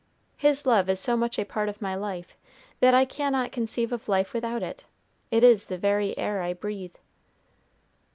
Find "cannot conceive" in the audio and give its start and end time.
3.05-3.91